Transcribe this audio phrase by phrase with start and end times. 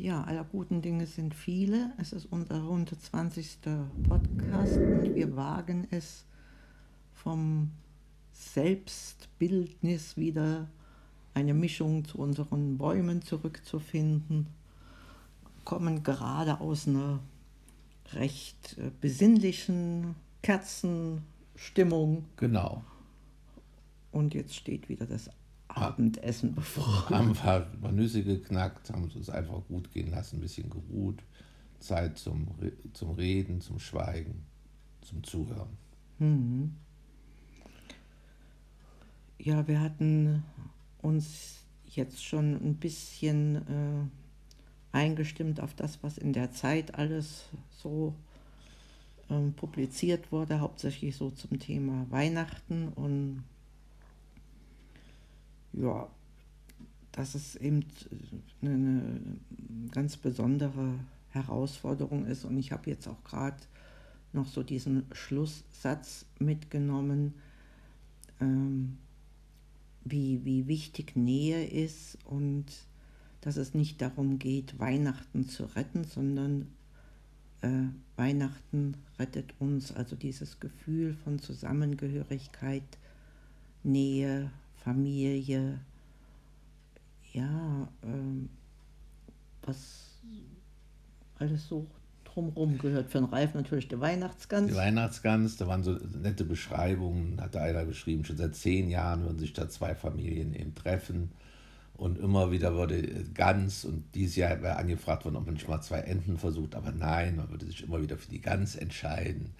[0.00, 1.92] Ja, aller guten Dinge sind viele.
[1.98, 3.58] Es ist unser 120.
[4.08, 6.24] Podcast und wir wagen es
[7.12, 7.70] vom
[8.32, 10.70] Selbstbildnis wieder
[11.34, 14.46] eine Mischung zu unseren Bäumen zurückzufinden,
[15.66, 17.20] kommen gerade aus einer
[18.14, 22.24] recht äh, besinnlichen Kerzenstimmung.
[22.36, 22.82] Genau.
[24.12, 25.28] Und jetzt steht wieder das
[25.76, 27.10] Abendessen bevor.
[27.10, 31.22] Haben wir paar Nüsse geknackt, haben es einfach gut gehen lassen, ein bisschen geruht.
[31.80, 32.48] Zeit zum,
[32.92, 34.44] zum Reden, zum Schweigen,
[35.00, 35.76] zum Zuhören.
[36.18, 36.76] Mhm.
[39.38, 40.44] Ja, wir hatten
[41.00, 48.14] uns jetzt schon ein bisschen äh, eingestimmt auf das, was in der Zeit alles so
[49.30, 53.44] ähm, publiziert wurde, hauptsächlich so zum Thema Weihnachten und
[55.72, 56.08] ja,
[57.12, 57.84] dass es eben
[58.62, 60.94] eine, eine ganz besondere
[61.30, 62.44] Herausforderung ist.
[62.44, 63.58] Und ich habe jetzt auch gerade
[64.32, 67.34] noch so diesen Schlusssatz mitgenommen,
[68.40, 68.98] ähm,
[70.04, 72.66] wie, wie wichtig Nähe ist und
[73.40, 76.68] dass es nicht darum geht, Weihnachten zu retten, sondern
[77.62, 82.98] äh, Weihnachten rettet uns, also dieses Gefühl von Zusammengehörigkeit,
[83.82, 84.50] Nähe,
[84.84, 85.80] Familie,
[87.32, 88.48] ja, ähm,
[89.62, 90.18] was
[91.38, 91.86] alles so
[92.24, 93.10] drumherum gehört.
[93.10, 94.68] Für den Ralf natürlich der Weihnachtsgans.
[94.68, 99.38] Die Weihnachtsgans, da waren so nette Beschreibungen, hat einer geschrieben, schon seit zehn Jahren würden
[99.38, 101.32] sich da zwei Familien eben treffen.
[101.94, 103.02] Und immer wieder wurde
[103.34, 106.92] Gans und dieses Jahr wäre angefragt worden, ob man nicht mal zwei Enten versucht, aber
[106.92, 109.50] nein, man würde sich immer wieder für die Gans entscheiden.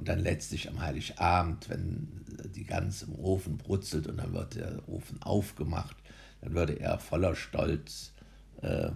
[0.00, 2.08] Und dann letztlich am Heiligabend, wenn
[2.54, 5.94] die Gans im Ofen brutzelt und dann wird der Ofen aufgemacht,
[6.40, 8.14] dann würde er voller Stolz
[8.62, 8.92] äh,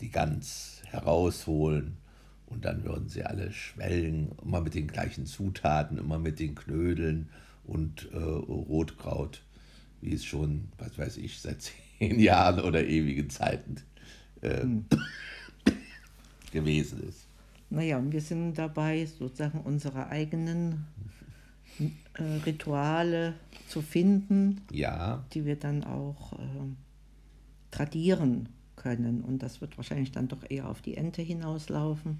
[0.00, 1.98] die Gans herausholen
[2.46, 7.28] und dann würden sie alle schwelgen, immer mit den gleichen Zutaten, immer mit den Knödeln
[7.62, 9.42] und äh, Rotkraut,
[10.00, 11.62] wie es schon, was weiß ich, seit
[12.00, 13.76] zehn Jahren oder ewigen Zeiten
[14.40, 14.84] äh, hm.
[16.50, 17.29] gewesen ist.
[17.70, 20.86] Naja, und wir sind dabei, sozusagen unsere eigenen
[22.14, 23.34] äh, Rituale
[23.68, 25.24] zu finden, ja.
[25.32, 26.36] die wir dann auch äh,
[27.70, 29.22] tradieren können.
[29.22, 32.18] Und das wird wahrscheinlich dann doch eher auf die Ente hinauslaufen.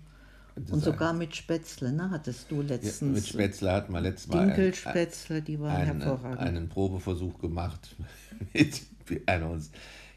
[0.54, 3.00] Das und sogar mit Spätzle, ne, hattest du letztens.
[3.00, 4.46] Ja, mit Spätzle hatten wir letztes Mal.
[4.46, 6.40] Dinkelspätzle, die waren einen, hervorragend.
[6.40, 7.96] Einen Probeversuch gemacht
[8.52, 8.82] mit
[9.26, 9.70] einer uns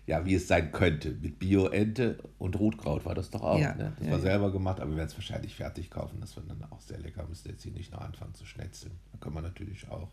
[0.06, 1.12] ja, wie es sein könnte.
[1.12, 3.59] Mit Bio-Ente und Rotkraut war das doch auch.
[3.59, 3.94] Ja, ne?
[3.97, 6.18] Das ja, war selber gemacht, aber wir werden es wahrscheinlich fertig kaufen.
[6.19, 7.25] Das wird dann auch sehr lecker.
[7.28, 8.92] Müsste jetzt hier nicht noch anfangen zu schnetzeln.
[9.12, 10.09] Da können wir natürlich auch.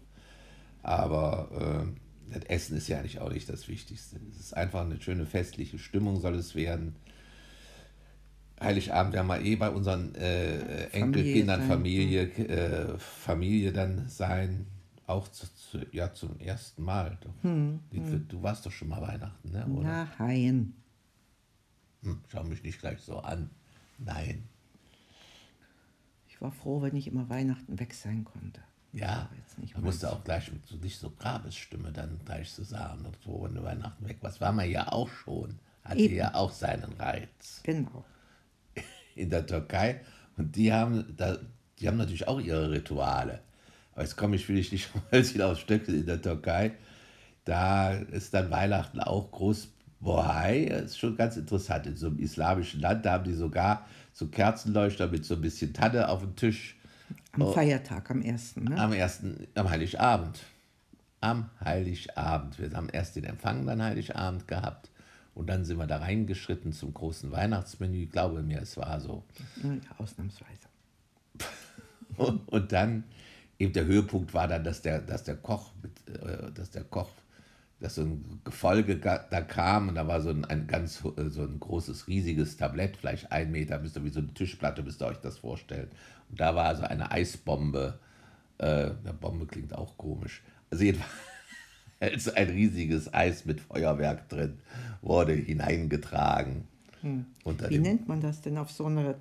[0.83, 4.21] Aber äh, das Essen ist ja eigentlich auch nicht das Wichtigste.
[4.31, 6.95] Es ist einfach eine schöne festliche Stimmung, soll es werden.
[8.63, 14.67] Heiligabend werden wir eh bei unseren äh, Enkelkindern, Familie, äh, Familie dann sein
[15.11, 17.19] auch zu, zu, ja, zum ersten Mal.
[17.43, 18.29] Hm, hm.
[18.29, 19.67] Du warst doch schon mal Weihnachten, ne?
[19.67, 20.09] oder?
[20.19, 20.75] Nein.
[22.03, 23.51] Hm, schau mich nicht gleich so an.
[23.99, 24.49] Nein.
[26.29, 28.63] Ich war froh, wenn ich immer Weihnachten weg sein konnte.
[28.93, 29.29] Ja,
[29.75, 33.45] man musste auch gleich mit so nicht so Grabesstimme dann gleich zu sagen, und so,
[33.45, 36.17] wenn du Weihnachten weg warst, war man ja auch schon, hatte Eben.
[36.17, 37.61] ja auch seinen Reiz.
[37.63, 38.05] Genau.
[39.15, 40.01] In der Türkei.
[40.37, 41.39] Und die haben, da,
[41.79, 43.43] die haben natürlich auch ihre Rituale.
[43.97, 46.73] Jetzt komme ich vielleicht nicht mal aus Stöckel in der Türkei.
[47.45, 49.69] Da ist dann Weihnachten auch groß
[50.01, 50.67] Bohai.
[50.71, 51.87] Das ist schon ganz interessant.
[51.87, 55.73] In so einem islamischen Land, da haben die sogar so Kerzenleuchter mit so ein bisschen
[55.73, 56.77] Tanne auf dem Tisch.
[57.33, 58.79] Am oh, Feiertag, am ersten, ne?
[58.79, 60.41] Am ersten, am Heiligabend.
[61.21, 62.59] Am Heiligabend.
[62.59, 64.91] Wir haben erst den Empfang dann Heiligabend gehabt.
[65.35, 68.05] Und dann sind wir da reingeschritten zum großen Weihnachtsmenü.
[68.05, 69.23] Ich glaube mir, es war so.
[69.63, 70.69] Ja, ausnahmsweise.
[72.47, 73.05] und dann
[73.61, 77.11] eben der Höhepunkt war dann, dass der, dass der Koch, mit, äh, dass der Koch,
[77.79, 81.43] dass so ein Gefolge da kam und da war so ein, ein ganz äh, so
[81.43, 85.07] ein großes, riesiges Tablett, vielleicht ein Meter, müsst ihr wie so eine Tischplatte, müsst ihr
[85.07, 85.89] euch das vorstellen.
[86.31, 87.99] Und da war also eine Eisbombe.
[88.59, 90.43] Äh, eine Bombe klingt auch komisch.
[90.71, 94.59] Also jedenfalls ein riesiges Eis mit Feuerwerk drin
[95.03, 96.65] wurde hineingetragen.
[97.03, 97.27] Hm.
[97.69, 99.17] Wie nennt man das denn auf so einer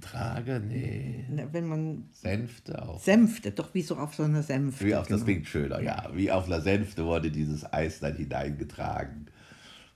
[0.00, 0.60] Trage?
[0.60, 1.24] Nee.
[1.52, 2.04] Wenn man.
[2.12, 3.00] Sänfte auch.
[3.00, 4.84] Sänfte, doch wie so auf so einer Sänfte.
[4.84, 5.18] Wie auf, genau.
[5.18, 6.10] das klingt schöner, ja.
[6.12, 9.26] Wie auf einer Sänfte wurde dieses Eis dann hineingetragen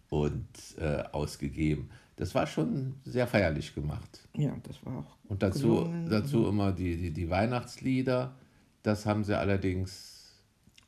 [0.08, 0.46] und
[0.78, 1.90] äh, ausgegeben.
[2.16, 4.28] Das war schon sehr feierlich gemacht.
[4.36, 5.16] Ja, das war auch.
[5.28, 8.34] Und dazu, dazu immer die, die, die Weihnachtslieder.
[8.82, 10.19] Das haben sie allerdings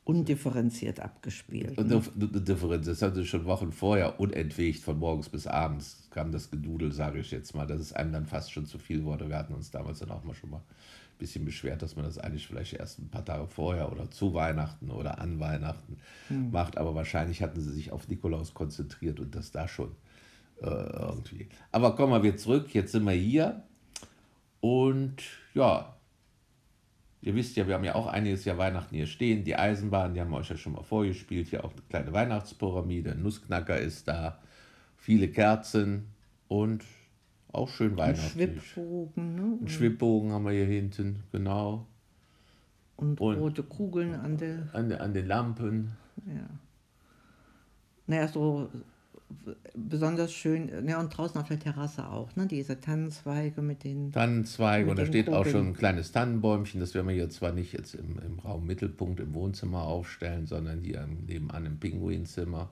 [0.05, 1.77] undifferenziert abgespielt.
[1.77, 2.41] Und Ne?
[2.41, 6.91] Differenz, das haben sie schon Wochen vorher unentwegt, von morgens bis abends kam das Gedudel,
[6.91, 9.29] sage ich jetzt mal, dass es einem dann fast schon zu viel wurde.
[9.29, 12.17] Wir hatten uns damals dann auch mal schon mal ein bisschen beschwert, dass man das
[12.17, 15.97] eigentlich vielleicht erst ein paar Tage vorher oder zu Weihnachten oder an Weihnachten
[16.51, 19.95] macht, aber wahrscheinlich hatten sie sich auf Nikolaus konzentriert und das da schon
[20.61, 21.47] äh, irgendwie.
[21.71, 23.63] Aber kommen wir wieder zurück, jetzt sind wir hier
[24.59, 25.15] und
[25.53, 25.95] ja,
[27.23, 29.45] Ihr wisst ja, wir haben ja auch einiges Jahr Weihnachten hier stehen.
[29.45, 31.47] Die Eisenbahn, die haben wir euch ja schon mal vorgespielt.
[31.47, 33.11] Hier auch eine kleine Weihnachtspyramide.
[33.13, 34.39] Ein Nussknacker ist da.
[34.97, 36.07] Viele Kerzen
[36.49, 36.83] und
[37.53, 38.61] auch schön Ein weihnachtlich.
[38.61, 39.57] Schwibbogen ne?
[39.61, 41.85] Ein Schwibbogen haben wir hier hinten, genau.
[42.97, 44.67] und und- rote Kugeln an der.
[44.73, 45.91] An, an den Lampen.
[46.27, 46.49] Ja.
[48.05, 48.69] Naja, so
[49.75, 50.87] besonders schön.
[50.87, 52.47] Ja, und draußen auf der Terrasse auch, ne?
[52.47, 54.11] Diese Tannenzweige mit den.
[54.11, 55.51] Tannenzweige Mit und da steht auch Kugeln.
[55.53, 56.79] schon ein kleines Tannenbäumchen.
[56.79, 60.81] Das werden wir hier zwar nicht jetzt im, im Raum Mittelpunkt im Wohnzimmer aufstellen, sondern
[60.81, 62.69] hier nebenan im Pinguinzimmer.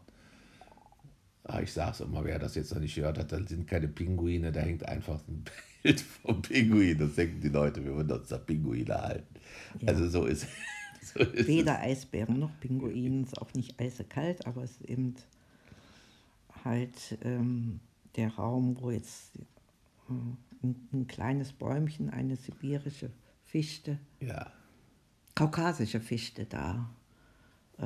[1.44, 4.52] Ah, ich sag's immer, wer das jetzt noch nicht gehört hat, da sind keine Pinguine,
[4.52, 5.44] da hängt einfach ein
[5.84, 6.98] Bild vom Pinguin.
[6.98, 9.36] Das denken die Leute, wir würden uns da Pinguine halten.
[9.86, 10.46] Also so ist,
[11.02, 11.48] so ist es.
[11.48, 15.16] Weder Eisbären noch Pinguinen, ist auch nicht eisekalt, aber es ist eben
[16.64, 17.80] halt ähm,
[18.16, 20.14] der Raum, wo jetzt äh,
[20.64, 23.12] ein, ein kleines Bäumchen, eine sibirische
[23.46, 24.52] Fichte, Ja,
[25.36, 26.90] kaukasische Fichte da
[27.78, 27.86] äh,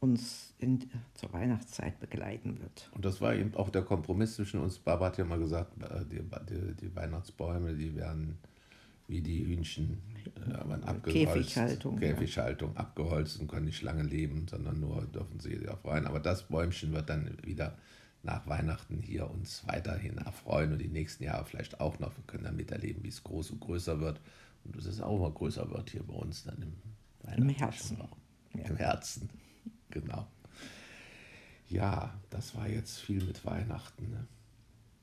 [0.00, 2.90] uns in, zur Weihnachtszeit begleiten wird.
[2.94, 4.78] und das war eben auch der Kompromiss zwischen uns.
[4.78, 8.38] Barbara hat ja mal gesagt, äh, die, die, die Weihnachtsbäume, die werden
[9.06, 9.98] wie die Hühnchen
[10.36, 11.54] äh, werden abgeholzt.
[11.54, 12.12] Käfighaltung, ja.
[12.12, 16.06] Käfighaltung, abgeholzt und können nicht lange leben, sondern nur dürfen sie auf rein.
[16.06, 17.76] Aber das Bäumchen wird dann wieder
[18.24, 22.16] nach Weihnachten hier uns weiterhin erfreuen und die nächsten Jahre vielleicht auch noch.
[22.16, 24.20] Wir können dann miterleben, wie es groß und größer wird.
[24.64, 26.72] Und dass es auch immer größer wird hier bei uns dann im,
[27.22, 27.96] weihnachtlichen Herzen.
[28.00, 28.18] Raum.
[28.54, 29.30] Im Herzen,
[29.90, 30.26] genau.
[31.68, 34.10] Ja, das war jetzt viel mit Weihnachten.
[34.10, 34.26] Ne?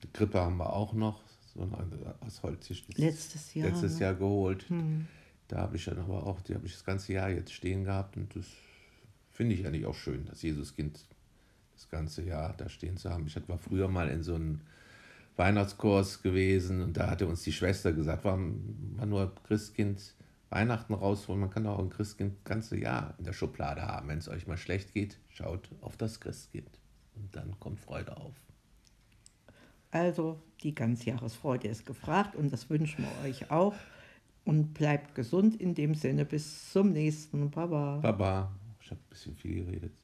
[0.04, 1.22] Die Krippe haben wir auch noch,
[1.54, 4.02] so eine aus Holz Letztes Jahr, letztes ne?
[4.02, 4.66] Jahr geholt.
[5.48, 8.16] Da habe ich dann aber auch, die habe ich das ganze Jahr jetzt stehen gehabt
[8.16, 8.46] und das
[9.32, 11.06] finde ich eigentlich auch schön, das Jesuskind
[11.92, 13.28] ganze Jahr da stehen zu haben.
[13.28, 14.62] Ich war früher mal in so einem
[15.36, 20.16] Weihnachtskurs gewesen und da hatte uns die Schwester gesagt, warum man nur Christkind
[20.50, 24.10] Weihnachten rausholen, man kann auch ein Christkind das ganze Jahr in der Schublade haben.
[24.10, 26.70] Wenn es euch mal schlecht geht, schaut auf das Christkind
[27.16, 28.36] und dann kommt Freude auf.
[29.92, 33.76] Also die Ganzjahresfreude ist gefragt und das wünschen wir euch auch.
[34.44, 36.26] Und bleibt gesund in dem Sinne.
[36.26, 37.52] Bis zum nächsten.
[37.52, 37.98] Baba.
[37.98, 38.52] Baba,
[38.82, 39.92] ich habe ein bisschen viel geredet.